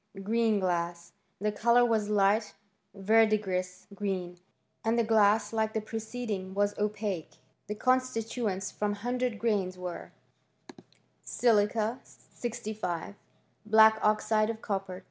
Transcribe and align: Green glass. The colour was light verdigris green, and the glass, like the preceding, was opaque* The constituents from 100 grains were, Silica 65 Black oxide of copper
Green 0.23 0.59
glass. 0.59 1.11
The 1.39 1.51
colour 1.51 1.85
was 1.85 2.09
light 2.09 2.55
verdigris 2.95 3.85
green, 3.93 4.39
and 4.83 4.97
the 4.97 5.03
glass, 5.03 5.53
like 5.53 5.73
the 5.73 5.79
preceding, 5.79 6.55
was 6.55 6.75
opaque* 6.79 7.35
The 7.67 7.75
constituents 7.75 8.71
from 8.71 8.93
100 8.93 9.37
grains 9.37 9.77
were, 9.77 10.11
Silica 11.21 11.99
65 12.03 13.13
Black 13.67 13.99
oxide 14.01 14.49
of 14.49 14.59
copper 14.59 14.99